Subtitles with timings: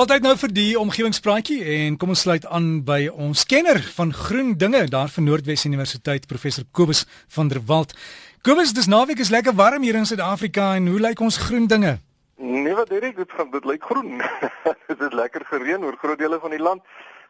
[0.00, 4.54] Altyd nou vir die omgewingspraatjie en kom ons sluit aan by ons kenner van groen
[4.56, 7.02] dinge daar van Noordwes Universiteit professor Kobus
[7.34, 7.92] van der Walt.
[8.40, 11.98] Kobus, dis naweek is lekker warm hier in Suid-Afrika en hoe lyk ons groen dinge?
[12.40, 14.22] Nee, wat Derek, dit gaan dit lyk groen.
[14.90, 16.80] dit is lekker gereën oor groot dele van die land.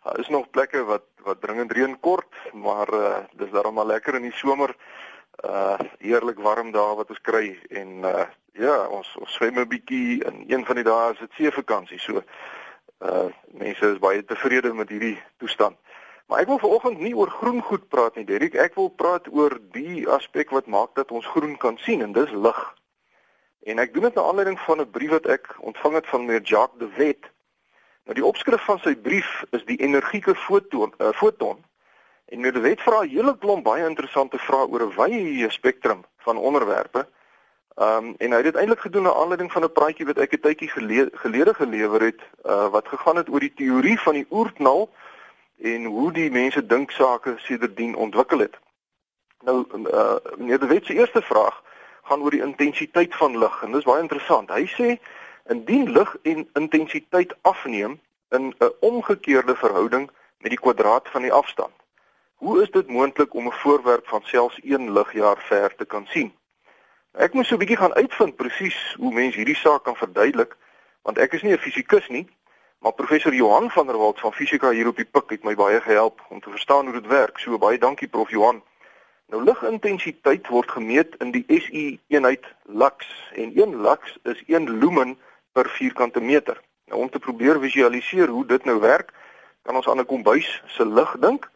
[0.04, 4.14] Daar is nog plekke wat wat dringend reën kort, maar uh, dis daarom maar lekker
[4.20, 4.76] in die somer.
[5.42, 10.22] Uh heerlik warm dae wat ons kry en uh ja, ons ons swem 'n bietjie
[10.24, 11.98] en een van die dae is dit seevakansie.
[11.98, 12.22] So
[13.00, 15.76] uh mense is baie tevrede met hierdie toestand.
[16.30, 18.54] Maar ek wil vanoggend nie oor groen goed praat nie, Derek.
[18.54, 22.30] Ek wil praat oor die aspek wat maak dat ons groen kan sien en dis
[22.30, 22.60] lig.
[23.66, 26.42] En ek doen dit na aanleiding van 'n brief wat ek ontvang het van meneer
[26.42, 27.26] Jacques de Wet.
[28.04, 31.58] Nou die opskrif van sy brief is die energieke foton uh, foton.
[32.30, 36.04] En meneer de Wet vra 'n hele klomp baie interessante vrae oor 'n wye spektrum
[36.16, 37.08] van onderwerpe.
[37.80, 40.32] Ehm um, en hy het dit eintlik gedoen na aanleiding van 'n praatjie wat ek
[40.32, 44.26] 'n tydjie gelede, gelede gelewer het, uh wat gegaan het oor die teorie van die
[44.30, 44.90] oerknal
[45.56, 48.58] en hoe die mense dink sake sedertdien ontwikkel het.
[49.42, 51.62] Nou uh meneer De Wet se eerste vraag
[52.02, 54.50] gaan oor die intensiteit van lig en dis baie interessant.
[54.50, 54.98] Hy sê
[55.48, 58.00] indien lig en intensiteit afneem
[58.30, 61.74] in 'n omgekeerde verhouding met die kwadraat van die afstand.
[62.34, 66.38] Hoe is dit moontlik om 'n voorwerp van selfs 1 ligjaar ver te kan sien?
[67.12, 70.56] Ek moet so 'n bietjie gaan uitvind presies hoe mense hierdie saak kan verduidelik,
[71.02, 72.28] want ek is nie 'n fisikus nie,
[72.78, 75.80] maar professor Johan van der Walt van fisika hier op die pik het my baie
[75.80, 77.38] gehelp om te verstaan hoe dit werk.
[77.38, 78.62] So baie dankie prof Johan.
[79.26, 85.18] Nou ligintensiteit word gemeet in die SI eenheid lux en 1 lux is 1 lumen
[85.52, 86.60] per vierkante meter.
[86.86, 89.12] Nou om te probeer visualiseer hoe dit nou werk,
[89.62, 91.50] kan ons aan 'n kombuis se lig dink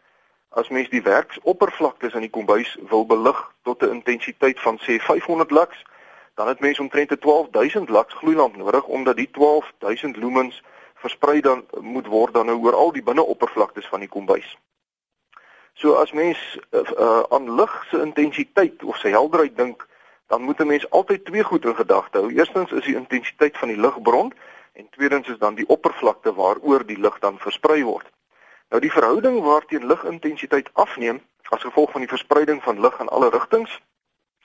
[0.55, 5.51] as mens die werksoppervlaktes in die kombuis wil belig tot 'n intensiteit van sê 500
[5.51, 5.85] lux,
[6.35, 11.65] dan het mens omtrent 'n 12000 lux gloeilamp nodig omdat die 12000 lumens versprei dan
[11.79, 14.57] moet word dan nou oor al die binneoppervlaktes van die kombuis.
[15.73, 16.39] So as mens
[16.71, 19.87] uh, uh, aan lig se intensiteit of sy helderheid dink,
[20.27, 22.31] dan moet 'n mens altyd twee goed in gedagte hou.
[22.31, 24.33] Eerstens is die intensiteit van die ligbron
[24.73, 28.07] en tweedens is dan die oppervlakte waaroor die lig dan versprei word.
[28.69, 33.29] Nou die verhouding waarteen ligintensiteit afneem as gevolg van die verspreiding van lig in alle
[33.29, 33.81] rigtings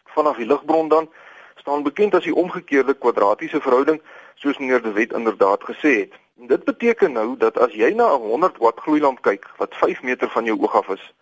[0.05, 1.11] vanaf die ligbron dan
[1.57, 4.01] staan bekend as die omgekeerde kwadratiese verhouding
[4.35, 6.13] soos meneer De Wet inderdaad gesê het.
[6.41, 10.03] En dit beteken nou dat as jy na 'n 100 watt gloeilamp kyk wat 5
[10.03, 11.15] meter van jou oog af is,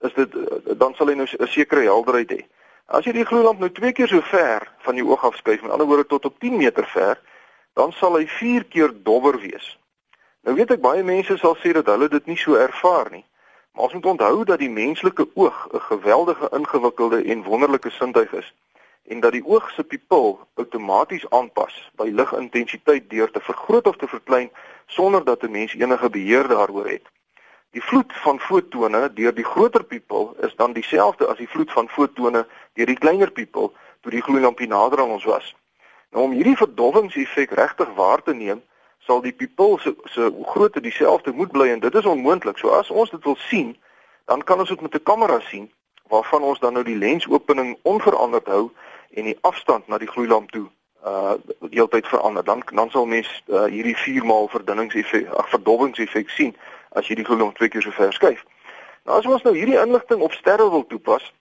[0.00, 0.30] is dit
[0.78, 2.44] dan sal hy nou 'n sekere helderheid hê.
[2.86, 5.70] As jy die gloeilamp nou twee keer so ver van jou oog af skuif, met
[5.70, 7.20] ander woorde tot op 10 meter ver,
[7.74, 9.78] dan sal hy 4 keer dowwer wees.
[10.42, 13.24] Nou weet ek baie mense sal sê dat hulle dit nie so ervaar nie.
[13.72, 18.54] Maar ons moet onthou dat die menslike oog 'n geweldige ingewikkelde en wonderlike sintuig is
[19.10, 24.08] en dat die oog se pupil outomaties aanpas by ligintensiteit deur te vergroot of te
[24.08, 24.50] verklein
[24.86, 27.06] sonder dat 'n mens enige beheer daaroor het.
[27.70, 31.88] Die vloed van fotone deur die groter pupil is dan dieselfde as die vloed van
[31.88, 35.54] fotone deur die kleiner pupil toe die gloeilampie nader aan ons was.
[36.10, 38.62] Nou om hierdie verdowwingseffek regtig waar te neem,
[39.06, 42.58] sal die pupil se se grootte dieselfde moet bly en dit is onmoontlik.
[42.58, 43.76] So as ons dit wil sien,
[44.24, 45.70] dan kan ons dit met 'n kamera sien
[46.08, 48.70] waarvan ons dan nou die lensopening onveranderd hou
[49.10, 50.68] en die afstand na die gloeilamp toe
[51.04, 51.34] uh
[51.70, 52.44] heeltyd verander.
[52.44, 56.56] Dan dan sal mens uh, hierdie 4 maal verdunningseffek, ag verdowwingseffek sien
[56.88, 58.44] as jy die gloeilamp twee keer so ver skuif.
[59.04, 61.32] Nou as ons nou hierdie inligting op sterre wil toepas,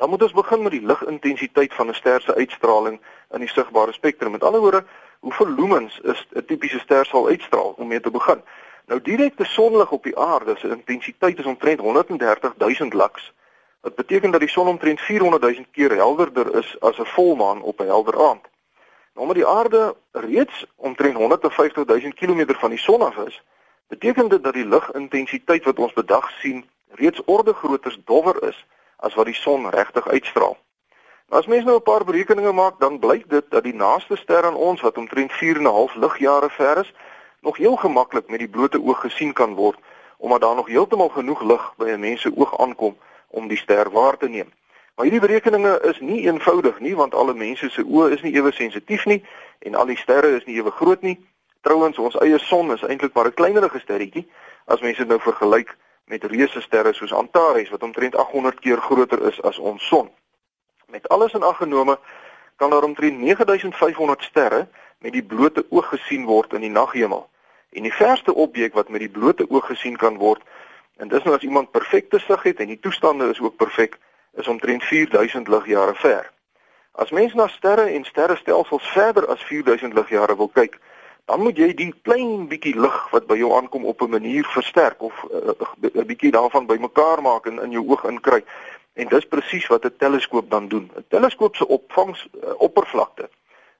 [0.00, 3.92] dan moet ons begin met die ligintensiteit van 'n ster se uitstraling in die sigbare
[3.92, 4.32] spektrum.
[4.32, 4.84] Met ander woorde,
[5.20, 8.42] hoeveel lumens is 'n tipiese ster sal uitstraal om mee te begin.
[8.86, 13.32] Nou direkte sonlig op die aarde se intensiteit is omtrent 130 000 lux.
[13.80, 17.80] Wat beteken dat die son omtrent 400 000 keer helderder is as 'n volmaan op
[17.80, 18.44] 'n helder aand.
[19.14, 23.42] Nou omdat die aarde reeds omtrent 150 000 km van die son af is,
[23.88, 28.66] beteken dit dat die ligintensiteit wat ons bedag sien reeds orde groter dowwer is
[28.96, 30.56] as wat die son regtig uitstraal.
[31.30, 34.54] As mens nou 'n paar berekeninge maak, dan blyk dit dat die naaste ster aan
[34.54, 36.92] ons wat omtrent 4.5 ligjare ver is,
[37.40, 39.78] nog heel gemaklik met die blote oog gesien kan word,
[40.16, 42.96] omdat daar nog heeltemal genoeg lig by 'n mens se oog aankom
[43.28, 44.52] om die ster waar te neem.
[44.94, 48.52] Maar hierdie berekeninge is nie eenvoudig nie, want alle mense se oë is nie ewe
[48.52, 49.24] sensitief nie
[49.58, 51.26] en al die sterre is nie ewe groot nie.
[51.60, 54.28] Trouwens, ons eie son is eintlik maar 'n kleinerige sterretjie
[54.64, 59.22] as mense dit nou vergelyk met reuse sterre soos Antares wat omtrent 800 keer groter
[59.26, 60.10] is as ons son.
[60.90, 61.98] Met alles in ag genome
[62.56, 67.28] kan daar omtrent 9500 sterre met die blote oog gesien word in die naghemel.
[67.70, 70.42] En die verste objek wat met die blote oog gesien kan word,
[70.96, 73.98] en dis nou as iemand perfekte sig het en die toestande is ook perfek,
[74.36, 76.30] is omtrent 4000 ligjare ver.
[76.92, 80.78] As mens na sterre en sterrestelsels verder as 4000 ligjare wil kyk,
[81.30, 85.02] dan moet jy die klein bietjie lig wat by jou aankom op 'n manier versterk
[85.02, 88.44] of 'n uh, uh, bietjie daarvan bymekaar maak en in jou oog inkry.
[88.92, 90.90] En dis presies wat 'n teleskoop dan doen.
[90.96, 93.30] 'n Teleskoop se opvangs uh, oppervlakte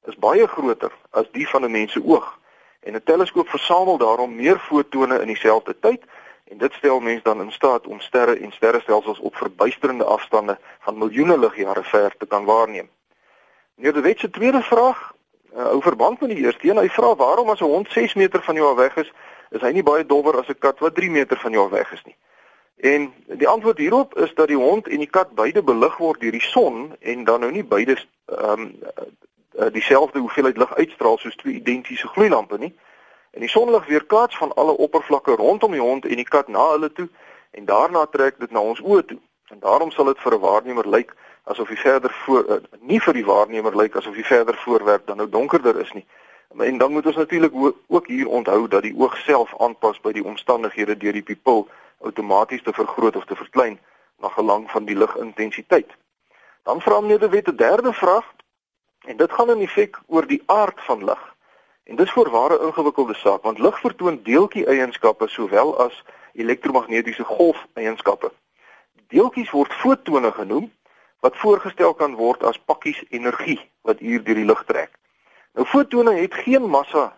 [0.05, 2.39] is baie groter as die van 'n mens se oog.
[2.79, 6.03] En 'n teleskoop versamel daarom meer fotone in dieselfde tyd
[6.43, 10.97] en dit stel mens dan in staat om sterre en sterrestelsels op verbuisterende afstande van
[10.97, 12.89] miljoene ligjare ver te kan waarneem.
[13.75, 15.13] Meneer De Wet se tweede vraag,
[15.55, 18.41] uh, ou verband met die eerste een, hy vra waarom as 'n hond 6 meter
[18.41, 19.11] van jou af weg is,
[19.49, 21.91] is hy nie baie dowwer as 'n kat wat 3 meter van jou af weg
[21.91, 22.15] is nie.
[22.81, 26.31] En die antwoord hierop is dat die hond en die kat beide belig word deur
[26.31, 28.71] die son en dan nou nie beide ehm um,
[29.71, 32.71] dieselfde hoeveelheid lig uitstraal soos twee identiese gloeilampe nie.
[33.31, 36.91] En die sonlig weerkaats van alle oppervlakke rondom die hond en die kat na hulle
[36.91, 37.09] toe
[37.51, 39.19] en daarna trek dit na ons oë toe.
[39.53, 41.13] En daarom sal dit vir 'n waarnemer lyk
[41.43, 45.17] asof hy verder voor uh, nie vir die waarnemer lyk asof hy verder voorwerp dan
[45.17, 46.05] nou donkerder is nie.
[46.57, 47.53] En dan moet ons natuurlik
[47.87, 51.67] ook hier onthou dat die oog self aanpas by die omstandighede deur die pupil
[52.01, 53.79] outomaties te vergroot of te verklein
[54.19, 55.89] na gelang van die ligintensiteit.
[56.63, 58.25] Dan vra meneer De Wet 'n derde vraag
[59.01, 61.35] En dit gaan in feite oor die aard van lig.
[61.83, 66.03] En dis voorware ingewikkelde saak want lig vertoon deeltjie eienskappe sowel as
[66.33, 68.31] elektromagnetiese golf eienskappe.
[69.07, 70.71] Deeltjies word fotone genoem
[71.19, 74.93] wat voorgestel kan word as pakkies energie wat hier deur die lug trek.
[75.53, 77.17] Nou fotone het geen massa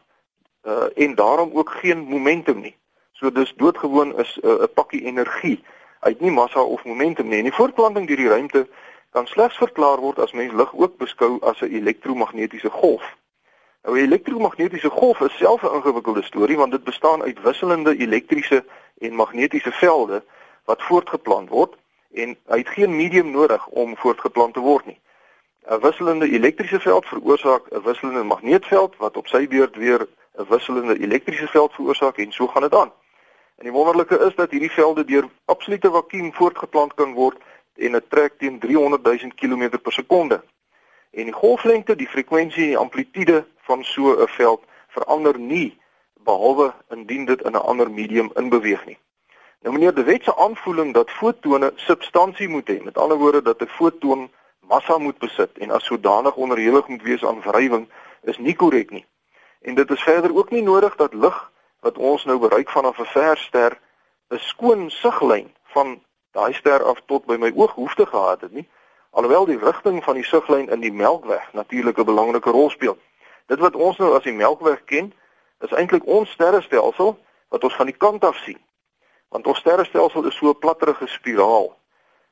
[0.64, 2.76] uh, en daarom ook geen momentum nie.
[3.24, 5.64] So dis doodgewoon is uh, 'n uh, pakkie energie.
[6.00, 7.38] Het nie massa of momentum nie.
[7.38, 8.68] En die voortplanting deur die ruimte
[9.12, 13.04] kan slegs verklaar word as mens lig ook beskou as 'n elektromagnetiese golf.
[13.84, 18.66] Nou 'n elektromagnetiese golf is self 'n ingewikkelde storie want dit bestaan uit wisselende elektriese
[18.98, 20.24] en magnetiese velde
[20.66, 21.75] wat voortgeplant word
[22.12, 25.00] en hy het geen medium nodig om voortgeplant te word nie.
[25.70, 31.00] 'n Wisselende elektriese veld veroorsaak 'n wisselende magneetveld wat op sy beurt weer 'n wisselende
[31.00, 32.92] elektriese veld veroorsaak en so gaan dit aan.
[33.63, 37.38] En die wonderlike is dat hierdie velde deur absolute vakuum voortgeplant kan word
[37.80, 40.42] en dit trek teen 300 000 km per sekonde.
[41.12, 45.80] En die golflengte, die frekwensie en die amplitude van so 'n veld verander nie
[46.27, 48.98] behalwe indien dit in 'n ander medium inbeweeg nie.
[49.62, 53.62] Nou meneer De Wet se aanvoeling dat fotone substansie moet hê, met ander woorde dat
[53.62, 57.88] 'n foton massa moet besit en as sodanig onderhewig moet wees aan wrywing,
[58.24, 59.06] is nie korrek nie.
[59.62, 61.51] En dit is verder ook nie nodig dat lig
[61.84, 63.80] wat ons nou bereik vanaf 'n ver ster
[64.30, 66.02] 'n skoon siglyn van
[66.32, 68.70] daai ster af tot by my oog hoef te gehad het nie.
[69.10, 72.98] Alhoewel die rigting van die siglyn in die Melkweg natuurlik 'n belangrike rol speel.
[73.48, 75.14] Dit wat ons nou as die Melkweg ken
[75.60, 77.18] is eintlik ons sterrestelsel
[77.50, 78.62] wat ons van die kant af sien.
[79.30, 81.76] Want ons sterrestelsel is so 'n platterige spiraal.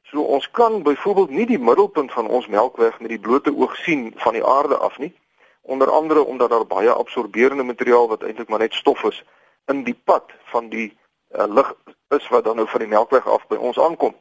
[0.03, 4.13] So ons kan byvoorbeeld nie die middelpunt van ons Melkweg met die blote oog sien
[4.15, 5.13] van die aarde af nie.
[5.61, 9.23] Onder andere omdat daar baie absorberende materiaal wat eintlik maar net stof is
[9.71, 10.89] in die pad van die
[11.35, 11.73] uh, lig
[12.17, 14.15] is wat dan nou van die Melkweg af by ons aankom.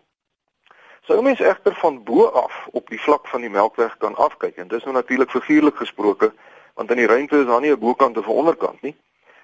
[1.08, 4.68] Sou mens egter van bo af op die vlak van die Melkweg kan afkyk en
[4.70, 6.32] dis nou natuurlik figuurlik gesproke
[6.78, 8.96] want in die ruimte is daar nie 'n bokant of 'n onderkant nie.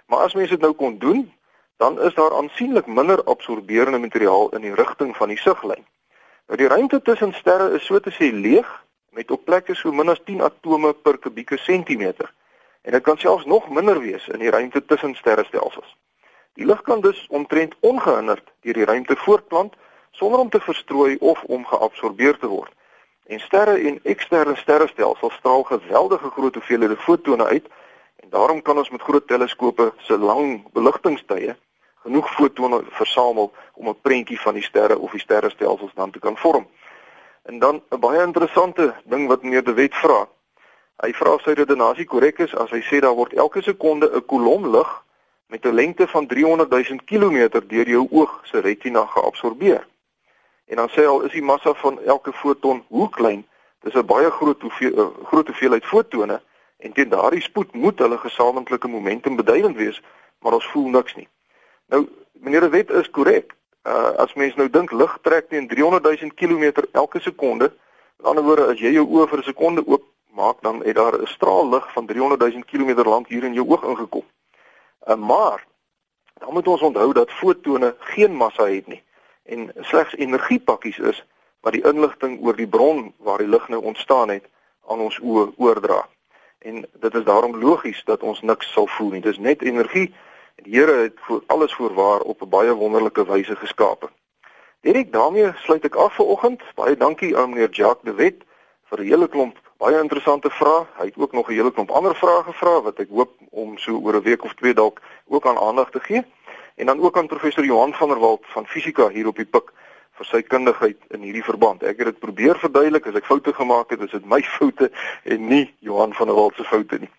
[0.07, 1.33] Maar as mens dit nou kon doen,
[1.77, 5.85] dan is daar aansienlik minder absorberende materiaal in die rigting van die siglyn.
[6.47, 10.09] Nou die ruimte tussen sterre is so te sê leeg met op plekke so min
[10.09, 12.33] as 10 atome per kubieke sentimeter.
[12.87, 15.97] En dit kan selfs nog minder wees in die ruimte tussen sterrestelsels.
[16.55, 19.75] Die lig kan dus omtrent ongehinderd deur die ruimte voortplant
[20.11, 22.73] sonder om te verstrooi of om geabsorbeer te word.
[23.27, 27.67] En sterre en eksterne sterrestelsels straal geweldige groot hoeveelhede fotone uit
[28.23, 31.57] en daarom kan ons met groot teleskope se lang beligtingstye
[32.07, 36.37] genoeg fotone versamel om 'n prentjie van die sterre of die sterrestelsels dan te kan
[36.37, 36.67] vorm.
[37.43, 40.29] En dan 'n baie interessante ding wat meneer De Wet vra.
[40.97, 44.25] Hy vra of sy redenasie korrek is as hy sê daar word elke sekonde 'n
[44.33, 44.91] kolom lig
[45.53, 49.87] met 'n lengte van 300 000 km deur jou oog se retina geabsorbeer.
[50.67, 53.47] En dan sê hy al is die massa van elke foton hoe klein,
[53.81, 56.41] dis 'n baie groot hoeveel uh, groot hoeveelheid fotone
[56.77, 60.03] en teen daardie spoed moet hulle gesamentlike momentum beduidend wees,
[60.41, 61.29] maar ons voel niks nie.
[61.89, 63.55] Nou meneer de Wet is korrek.
[63.85, 67.73] Uh, as mens nou dink lig trek teen 300 000 km elke sekonde,
[68.17, 70.03] met ander woorde as jy jou oë vir 'n sekonde oop
[70.37, 73.67] maak dan het daar 'n straal lig van 300 000 km lank hier in jou
[73.69, 74.25] oog ingekom.
[75.07, 75.67] Uh, maar
[76.35, 79.03] dan moet ons onthou dat fotone geen massa het nie
[79.47, 81.25] en slegs energiepakkies is
[81.61, 84.45] wat die inligting oor die bron waar die lig nou ontstaan het
[84.87, 86.07] aan ons oë oordra.
[86.59, 89.21] En dit is daarom logies dat ons niks sal voel nie.
[89.21, 90.15] Dis net energie
[90.57, 94.09] en die Here het vir alles voorwaar op 'n baie wonderlike wyse geskape.
[94.81, 96.63] Direk daarmee sluit ek af vir oggend.
[96.75, 98.45] Baie dankie aan meneer Jacques de Wet
[98.85, 100.89] vir 'n hele klomp Baie interessante vraag.
[100.97, 103.99] Hy het ook nog 'n hele klomp ander vrae gevra wat ek hoop om so
[103.99, 106.25] oor 'n week of twee dalk ook aan aandag te gee.
[106.75, 109.73] En dan ook aan professor Johan van der Walt van fisika hier op die pik
[110.13, 111.83] vir sy kundigheid in hierdie verband.
[111.83, 114.91] Ek het dit probeer verduidelik, as ek foute gemaak het, is dit my foute
[115.25, 117.11] en nie Johan van der Walt se foute nie.